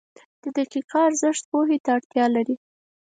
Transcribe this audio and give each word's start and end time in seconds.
•د 0.41 0.43
دقیقه 0.57 0.97
ارزښت 1.07 1.43
پوهې 1.51 1.77
ته 1.83 1.89
اړتیا 1.97 2.25
لري. 2.35 2.55